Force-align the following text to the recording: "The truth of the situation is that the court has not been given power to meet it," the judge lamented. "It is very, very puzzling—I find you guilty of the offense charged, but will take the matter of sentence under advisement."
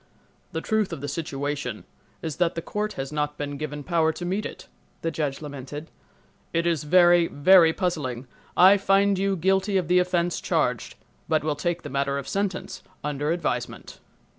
"The 0.51 0.61
truth 0.61 0.91
of 0.91 1.01
the 1.01 1.07
situation 1.07 1.83
is 2.23 2.37
that 2.37 2.55
the 2.55 2.61
court 2.63 2.93
has 2.93 3.11
not 3.11 3.37
been 3.37 3.55
given 3.55 3.83
power 3.83 4.11
to 4.13 4.25
meet 4.25 4.47
it," 4.47 4.67
the 5.03 5.11
judge 5.11 5.43
lamented. 5.43 5.91
"It 6.53 6.65
is 6.65 6.85
very, 6.85 7.27
very 7.27 7.71
puzzling—I 7.71 8.77
find 8.77 9.19
you 9.19 9.35
guilty 9.35 9.77
of 9.77 9.87
the 9.89 9.99
offense 9.99 10.41
charged, 10.41 10.95
but 11.29 11.43
will 11.43 11.55
take 11.55 11.83
the 11.83 11.89
matter 11.91 12.17
of 12.17 12.27
sentence 12.27 12.81
under 13.03 13.29
advisement." 13.31 13.99